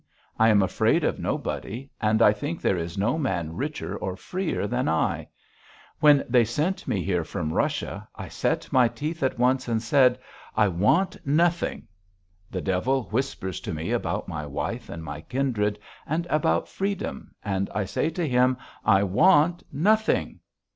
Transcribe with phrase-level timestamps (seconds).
[0.39, 4.65] I am afraid of nobody and I think there is no man richer or freer
[4.65, 5.27] than I.
[5.99, 10.17] When they sent me here from Russia I set my teeth at once and said:
[10.57, 11.87] 'I want nothing!'
[12.49, 15.77] The devil whispers to me about my wife and my kindred,
[16.07, 20.39] and about freedom and I say to him: 'I want nothing!'